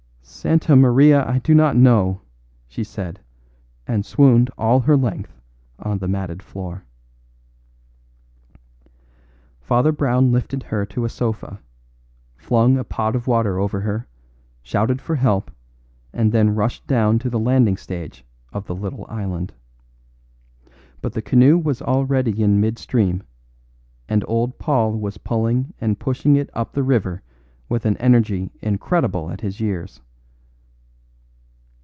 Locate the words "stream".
22.79-23.21